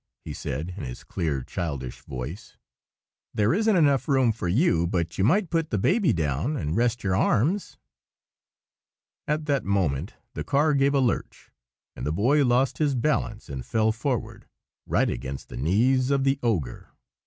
[0.25, 2.57] he said, in his clear, childish voice.
[3.35, 7.15] "There isn't enough for you, but you might put the baby down, and rest your
[7.15, 7.77] arms."
[9.27, 11.51] At that moment the car gave a lurch,
[11.95, 16.89] and the Boy lost his balance and fell forward,—right against the knees of the ogre.